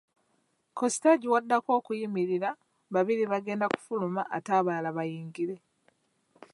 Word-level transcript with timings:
Ku 0.77 0.83
siteegi 0.93 1.27
w'oddako 1.31 1.69
okuyimirira, 1.79 2.49
babiri 2.93 3.23
bagenda 3.31 3.65
kufuluma 3.73 4.21
ate 4.35 4.51
abalala 4.59 4.89
bayingire. 4.97 5.55